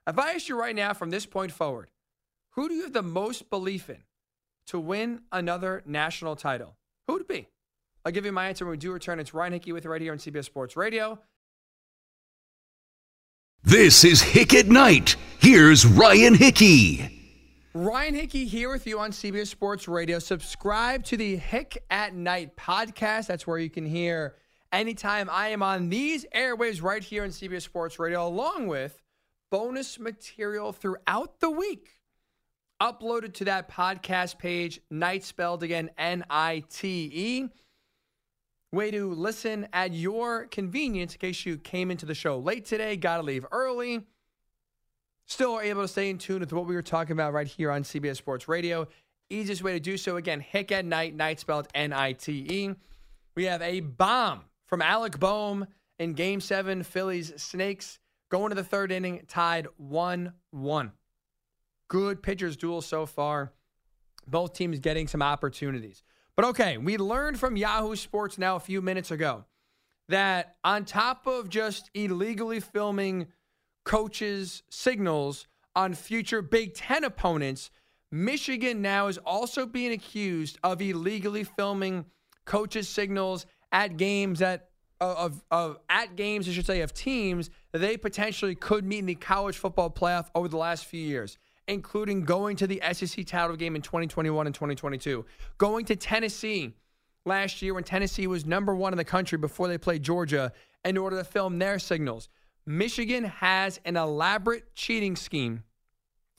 [0.07, 1.91] If I ask you right now from this point forward,
[2.51, 4.03] who do you have the most belief in
[4.67, 6.77] to win another national title?
[7.07, 7.49] Who would it be?
[8.09, 9.21] I'll give you my answer when we do return.
[9.21, 11.19] It's Ryan Hickey with you right here on CBS Sports Radio.
[13.63, 15.17] This is Hick at Night.
[15.41, 17.67] Here's Ryan Hickey.
[17.75, 20.19] Ryan Hickey here with you on CBS Sports Radio.
[20.21, 23.27] Subscribe to the Hick at Night podcast.
[23.27, 24.37] That's where you can hear
[24.73, 29.03] anytime I am on these airwaves right here on CBS Sports Radio, along with
[29.51, 32.01] bonus material throughout the week
[32.81, 34.81] uploaded to that podcast page.
[34.91, 37.49] Night spelled again N I T E
[38.73, 42.97] way to listen at your convenience in case you came into the show late today,
[42.97, 44.07] got to leave early.
[45.27, 47.71] Still are able to stay in tune with what we were talking about right here
[47.71, 48.89] on CBS Sports Radio.
[49.31, 52.75] Easiest way to do so, again, Hick at Night, night spelled N I T E.
[53.35, 55.67] We have a bomb from Alec Bohm
[55.99, 60.93] in game seven, Phillies Snakes going to the third inning, tied 1 1.
[61.89, 63.53] Good pitchers' duel so far.
[64.27, 66.03] Both teams getting some opportunities.
[66.39, 69.45] But okay, we learned from Yahoo Sports now a few minutes ago
[70.09, 73.27] that on top of just illegally filming
[73.85, 77.73] coaches' signals on future Big Ten opponents,
[78.13, 82.05] Michigan now is also being accused of illegally filming
[82.45, 84.69] coaches' signals at games that
[85.01, 89.01] uh, of, of at games, I should say, of teams that they potentially could meet
[89.01, 91.37] in the college football playoff over the last few years,
[91.69, 95.25] including going to the SEC title game in 2021 and 2022,
[95.59, 96.75] going to Tennessee
[97.25, 100.53] last year when Tennessee was number one in the country before they played Georgia
[100.85, 102.29] in order to film their signals.
[102.67, 105.63] Michigan has an elaborate cheating scheme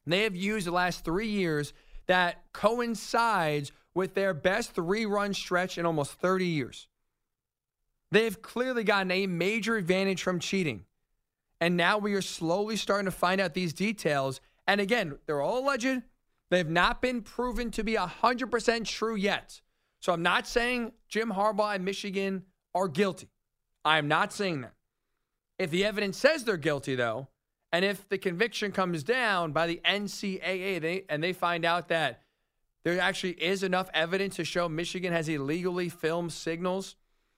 [0.10, 1.74] they have used the last three years
[2.08, 6.88] that coincides with their best three run stretch in almost 30 years.
[8.12, 10.86] They have clearly gotten a major advantage from cheating.
[11.62, 14.42] And now we are slowly starting to find out these details.
[14.70, 16.04] And again, they're all alleged.
[16.52, 19.62] They have not been proven to be 100% true yet.
[20.00, 22.44] So I'm not saying Jim Harbaugh and Michigan
[22.76, 23.30] are guilty.
[23.84, 24.76] I am not saying that.
[25.58, 27.30] If the evidence says they're guilty, though,
[27.72, 32.22] and if the conviction comes down by the NCAA they, and they find out that
[32.84, 36.96] there actually is enough evidence to show Michigan has illegally filmed signals,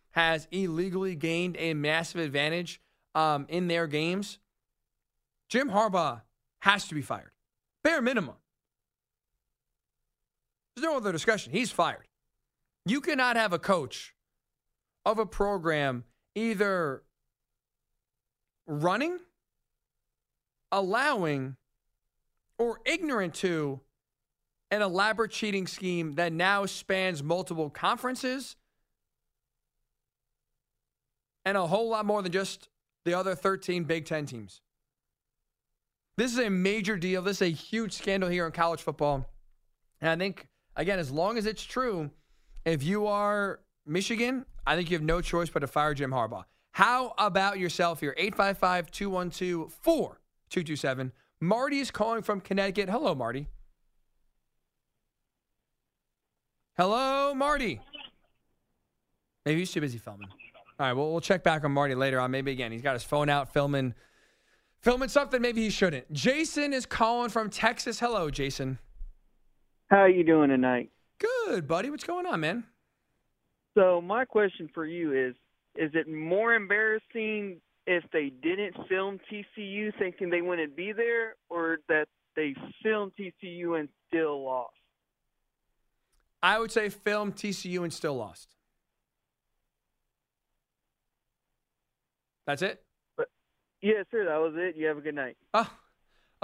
[0.10, 2.82] has illegally gained a massive advantage
[3.16, 4.38] um, in their games,
[5.48, 6.24] Jim Harbaugh
[6.62, 7.32] has to be fired.
[7.84, 8.36] Bare minimum.
[10.76, 11.52] There's no other discussion.
[11.52, 12.08] He's fired.
[12.86, 14.16] You cannot have a coach
[15.06, 17.04] of a program either
[18.68, 19.20] running,
[20.72, 21.58] allowing,
[22.58, 23.82] or ignorant to
[24.70, 28.56] an elaborate cheating scheme that now spans multiple conferences
[31.44, 32.70] and a whole lot more than just
[33.04, 34.62] the other 13 Big Ten teams.
[36.18, 37.22] This is a major deal.
[37.22, 39.26] This is a huge scandal here in college football.
[40.02, 42.12] And I think, again, as long as it's true,
[42.66, 46.44] if you are Michigan, I think you have no choice but to fire Jim Harbaugh.
[46.74, 48.14] How about yourself here?
[48.18, 51.12] 855 212 4227.
[51.42, 52.90] Marty is calling from Connecticut.
[52.90, 53.48] Hello, Marty.
[56.78, 57.82] Hello, Marty.
[59.46, 60.30] Maybe he's too busy filming.
[60.80, 62.32] All right, well, we'll check back on Marty later on.
[62.32, 63.94] Maybe again, he's got his phone out filming,
[64.82, 65.42] filming something.
[65.42, 66.12] Maybe he shouldn't.
[66.12, 68.00] Jason is calling from Texas.
[68.00, 68.80] Hello, Jason.
[69.90, 70.90] How are you doing tonight?
[71.20, 71.90] Good, buddy.
[71.90, 72.64] What's going on, man?
[73.76, 75.36] So my question for you is:
[75.76, 81.78] Is it more embarrassing if they didn't film TCU thinking they wouldn't be there, or
[81.88, 84.74] that they filmed TCU and still lost?
[86.44, 88.56] I would say film TCU and still lost.
[92.48, 92.84] That's it?
[93.82, 94.26] Yes, sir.
[94.26, 94.76] That was it.
[94.76, 95.38] You have a good night.
[95.54, 95.70] Oh,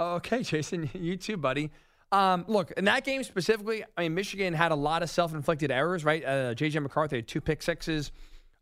[0.00, 0.90] okay, Jason.
[0.94, 1.70] You too, buddy.
[2.10, 5.70] Um, look, in that game specifically, I mean, Michigan had a lot of self inflicted
[5.70, 6.24] errors, right?
[6.24, 6.80] Uh, J.J.
[6.80, 8.12] McCarthy had two pick sixes,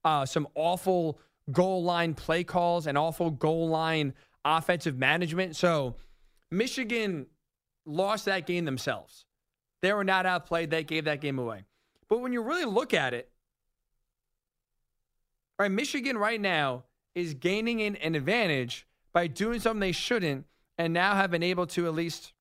[0.05, 1.21] uh, some awful
[1.53, 5.55] goal line play calls, and awful goal line offensive management.
[5.57, 5.95] So
[6.51, 7.27] Michigan
[7.85, 9.25] lost that game themselves.
[9.83, 10.71] They were not outplayed.
[10.71, 11.65] They gave that game away.
[12.09, 13.31] But when you really look at it,
[15.59, 16.85] right, Michigan right now
[17.17, 20.45] is gaining an, an advantage by doing something they shouldn't
[20.77, 22.35] and now have been able to at least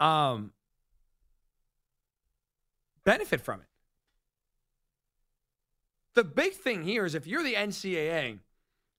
[0.00, 0.52] um,
[3.04, 3.66] benefit from it.
[6.14, 8.40] The big thing here is if you're the NCAA,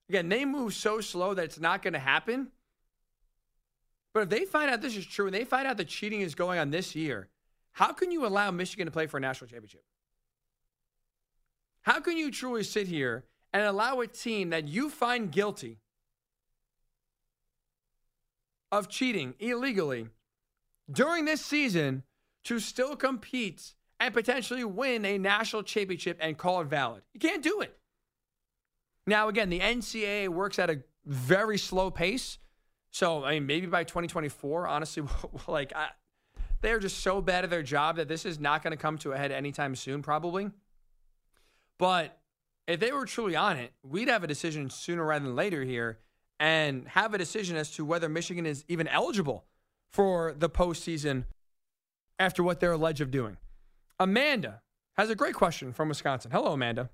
[0.08, 2.47] again, they move so slow that it's not going to happen.
[4.13, 6.34] But if they find out this is true and they find out the cheating is
[6.34, 7.28] going on this year,
[7.73, 9.84] how can you allow Michigan to play for a national championship?
[11.82, 13.26] How can you truly sit here
[13.57, 15.79] and allow a team that you find guilty
[18.71, 20.09] of cheating illegally
[20.91, 22.03] during this season
[22.43, 27.01] to still compete and potentially win a national championship and call it valid.
[27.15, 27.75] You can't do it.
[29.07, 32.37] Now, again, the NCAA works at a very slow pace.
[32.91, 35.03] So, I mean, maybe by 2024, honestly,
[35.47, 35.87] like, I,
[36.61, 39.13] they're just so bad at their job that this is not going to come to
[39.13, 40.51] a head anytime soon, probably.
[41.79, 42.19] But
[42.67, 45.99] if they were truly on it, we'd have a decision sooner rather than later here
[46.39, 49.45] and have a decision as to whether Michigan is even eligible
[49.89, 51.23] for the postseason
[52.19, 53.37] after what they're alleged of doing.
[54.00, 54.62] Amanda
[54.98, 56.29] has a great question from Wisconsin.
[56.31, 56.89] Hello, Amanda.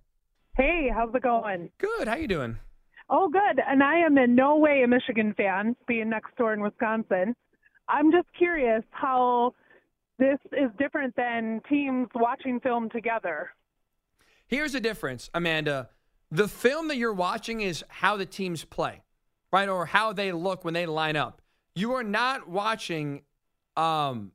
[0.56, 1.70] Hey, how's it going?
[1.80, 2.08] Good.
[2.08, 2.58] How you doing?
[3.10, 3.60] Oh, good.
[3.68, 7.36] And I am in no way a Michigan fan, being next door in Wisconsin.
[7.90, 9.54] I'm just curious how
[10.20, 13.50] this is different than teams watching film together.
[14.48, 15.90] Here's the difference, Amanda.
[16.32, 19.04] The film that you're watching is how the teams play,
[19.52, 19.70] right?
[19.70, 21.42] Or how they look when they line up.
[21.76, 23.22] You are not watching
[23.76, 24.32] um,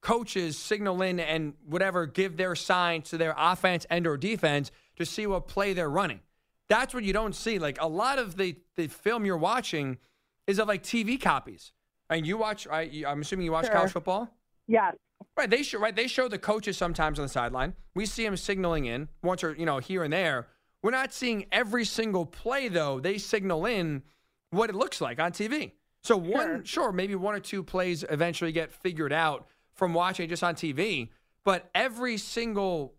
[0.00, 5.06] coaches signal in and whatever give their signs to their offense and or defense to
[5.06, 6.20] see what play they're running.
[6.68, 7.58] That's what you don't see.
[7.58, 9.98] Like a lot of the, the film you're watching
[10.46, 11.72] is of like TV copies.
[12.10, 13.74] And you watch, I, I'm assuming you watch sure.
[13.74, 14.30] college football?
[14.66, 14.94] Yes.
[15.36, 15.94] Right, they show right.
[15.94, 17.74] They show the coaches sometimes on the sideline.
[17.94, 20.46] We see them signaling in once or you know here and there.
[20.82, 23.00] We're not seeing every single play though.
[23.00, 24.02] They signal in
[24.50, 25.72] what it looks like on TV.
[26.02, 30.44] So one, sure, maybe one or two plays eventually get figured out from watching just
[30.44, 31.08] on TV,
[31.44, 32.94] but every single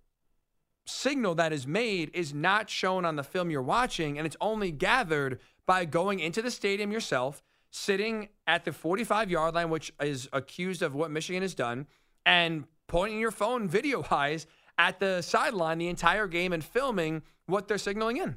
[0.88, 4.72] signal that is made is not shown on the film you're watching, and it's only
[4.72, 10.28] gathered by going into the stadium yourself, sitting at the 45 yard line, which is
[10.34, 11.88] accused of what Michigan has done,
[12.26, 14.48] and pointing your phone video wise
[14.78, 18.36] at the sideline the entire game and filming what they're signaling in.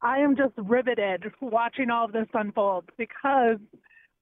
[0.00, 3.58] I am just riveted watching all of this unfold because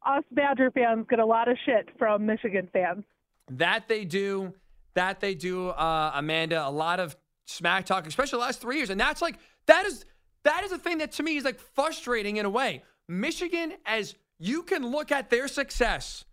[0.04, 3.04] us Badger fans get a lot of shit from Michigan fans.
[3.50, 4.54] That they do.
[4.94, 6.66] That they do, uh, Amanda.
[6.66, 9.36] A lot of smack talk, especially the last three years, and that's like
[9.66, 10.04] that is
[10.44, 12.82] that is a thing that to me is like frustrating in a way.
[13.08, 16.24] Michigan, as you can look at their success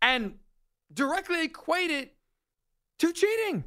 [0.00, 0.34] and
[0.94, 2.14] directly equate it
[2.98, 3.64] to cheating.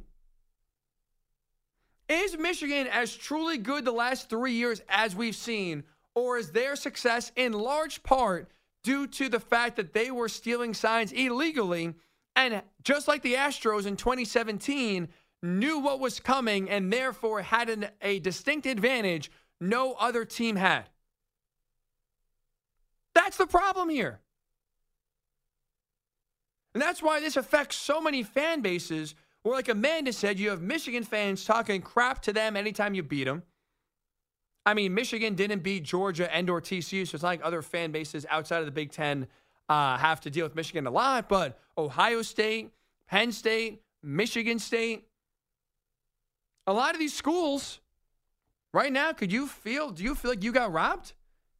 [2.08, 5.82] Is Michigan as truly good the last three years as we've seen,
[6.14, 8.48] or is their success in large part
[8.84, 11.94] due to the fact that they were stealing signs illegally
[12.36, 15.08] and just like the Astros in 2017
[15.42, 20.84] knew what was coming and therefore had an, a distinct advantage no other team had?
[23.14, 24.20] That's the problem here.
[26.76, 30.60] And that's why this affects so many fan bases where, like Amanda said, you have
[30.60, 33.44] Michigan fans talking crap to them anytime you beat them.
[34.66, 37.92] I mean, Michigan didn't beat Georgia and or TCU, so it's not like other fan
[37.92, 39.26] bases outside of the Big Ten
[39.70, 41.30] uh, have to deal with Michigan a lot.
[41.30, 42.72] But Ohio State,
[43.08, 45.06] Penn State, Michigan State,
[46.66, 47.80] a lot of these schools
[48.74, 51.14] right now, could you feel, do you feel like you got robbed?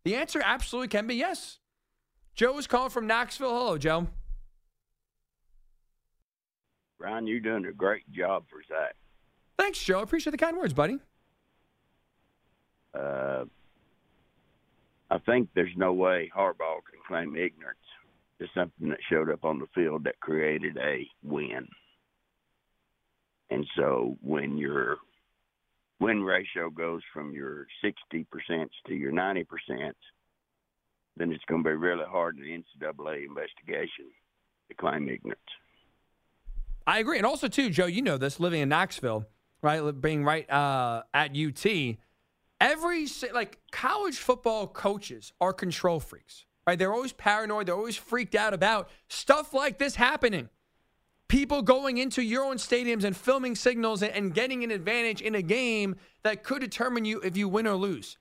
[0.05, 1.59] The answer absolutely can be yes.
[2.35, 3.49] Joe is calling from Knoxville.
[3.49, 4.09] Hello, Joe.
[6.99, 8.95] Ryan, you're doing a great job for Zach.
[9.59, 10.01] Thanks, Joe.
[10.01, 10.99] I appreciate the kind words, buddy.
[12.95, 13.45] Uh,
[15.11, 17.79] I think there's no way Harbaugh can claim ignorance
[18.41, 21.69] to something that showed up on the field that created a win.
[23.51, 24.97] And so when your
[26.01, 28.27] win ratio goes from your 60%
[28.87, 29.45] to your 90%,
[31.17, 34.07] then it's going to be really hard in the NCAA investigation
[34.69, 35.41] to claim ignorance.
[36.87, 37.17] I agree.
[37.17, 39.27] And also, too, Joe, you know this, living in Knoxville,
[39.63, 40.01] right?
[40.01, 41.67] Being right uh, at UT,
[42.61, 46.79] every, like, college football coaches are control freaks, right?
[46.79, 47.67] They're always paranoid.
[47.67, 50.49] They're always freaked out about stuff like this happening.
[51.29, 55.43] People going into your own stadiums and filming signals and getting an advantage in a
[55.43, 58.17] game that could determine you if you win or lose.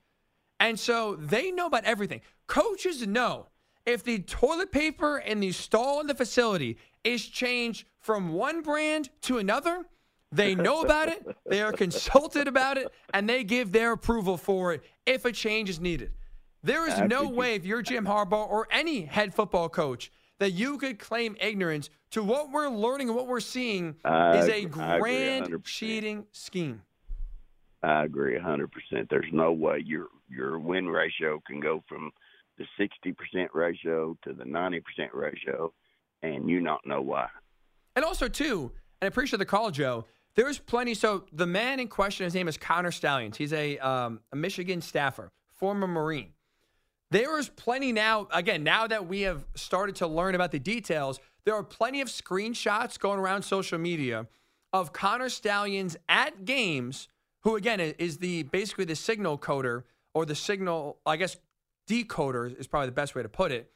[0.58, 2.20] And so they know about everything.
[2.48, 3.46] Coaches know
[3.84, 9.10] if the toilet paper in the stall in the facility is changed from one brand
[9.20, 9.84] to another,
[10.30, 14.72] they know about it, they are consulted about it, and they give their approval for
[14.72, 16.12] it if a change is needed.
[16.62, 20.78] There is no way if you're Jim Harbaugh or any head football coach that you
[20.78, 26.26] could claim ignorance to what we're learning and what we're seeing is a grand cheating
[26.32, 26.82] scheme.
[27.82, 28.68] I agree 100%.
[29.10, 32.10] There's no way your your win ratio can go from
[32.58, 34.82] the 60% ratio to the 90%
[35.12, 35.72] ratio
[36.22, 37.28] and you not know why.
[37.96, 38.70] And also, too,
[39.00, 40.04] and I appreciate the call, Joe.
[40.34, 40.92] There's plenty.
[40.92, 43.38] So the man in question, his name is Connor Stalions.
[43.38, 46.32] He's a, um, a Michigan staffer, former Marine.
[47.10, 48.28] There is plenty now.
[48.30, 52.08] Again, now that we have started to learn about the details, there are plenty of
[52.08, 54.26] screenshots going around social media
[54.72, 57.08] of Connor Stalions at games.
[57.42, 59.84] Who again is the basically the signal coder
[60.14, 61.36] or the signal, I guess,
[61.88, 63.70] decoder is probably the best way to put it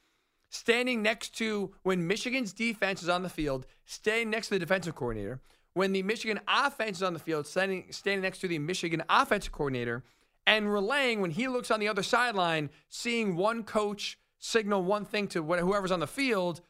[0.50, 4.94] standing next to when Michigan's defense is on the field, standing next to the defensive
[4.94, 5.40] coordinator.
[5.72, 9.52] When the Michigan offense is on the field, standing, standing next to the Michigan offensive
[9.52, 10.04] coordinator,
[10.46, 15.28] and relaying when he looks on the other sideline, seeing one coach signal one thing
[15.28, 16.60] to whoever's on the field,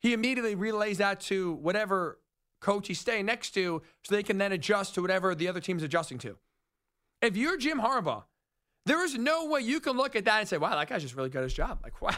[0.00, 2.18] he immediately relays that to whatever
[2.58, 5.82] coach he's staying next to so they can then adjust to whatever the other team's
[5.82, 6.36] adjusting to.
[7.22, 8.24] If you're Jim Harbaugh,
[8.86, 11.14] there is no way you can look at that and say, wow, that guy's just
[11.14, 11.80] really good at his job.
[11.82, 12.16] Like, wow,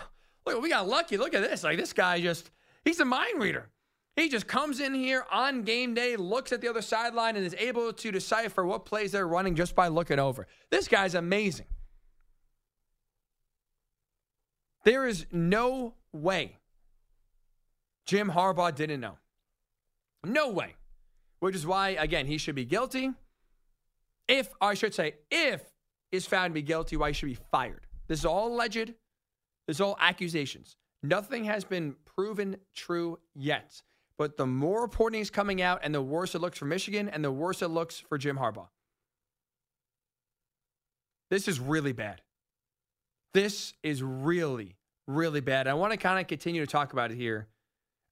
[0.53, 1.17] Look, we got lucky.
[1.17, 1.65] Look at this.
[1.65, 2.51] Like this guy just
[2.85, 3.69] he's a mind reader.
[4.17, 7.55] He just comes in here on game day, looks at the other sideline, and is
[7.59, 10.47] able to decipher what plays they're running just by looking over.
[10.71, 11.67] This guy's amazing.
[14.85, 16.59] There is no way
[18.05, 19.17] Jim Harbaugh didn't know.
[20.25, 20.75] No way.
[21.41, 23.13] Which is why, again, he should be guilty.
[24.29, 25.63] If, I should say, if
[26.11, 27.87] is found to be guilty, why he should be fired.
[28.09, 28.95] This is all alleged.
[29.67, 30.77] This all accusations.
[31.03, 33.83] Nothing has been proven true yet.
[34.19, 37.25] but the more reporting is coming out and the worse it looks for Michigan and
[37.25, 38.69] the worse it looks for Jim Harbaugh.
[41.31, 42.21] This is really bad.
[43.35, 45.67] This is really, really bad.
[45.67, 47.49] I want to kind of continue to talk about it here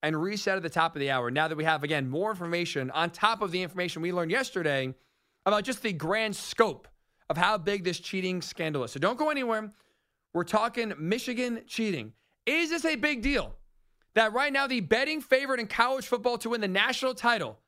[0.03, 2.91] and reset at the top of the hour now that we have, again, more information
[2.91, 4.95] on top of the information we learned yesterday
[5.45, 6.89] about just the grand scope
[7.29, 8.91] of how big this cheating scandal is.
[8.91, 9.71] So don't go anywhere.
[10.33, 12.13] We're talking Michigan cheating.
[12.47, 13.57] Is this a big deal?
[14.15, 17.59] That right now, the betting favorite in college football to win the national title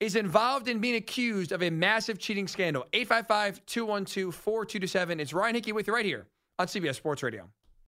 [0.00, 2.84] is involved in being accused of a massive cheating scandal.
[2.92, 5.20] 855 212 4227.
[5.20, 6.26] It's Ryan Hickey with you right here
[6.58, 7.48] on CBS Sports Radio.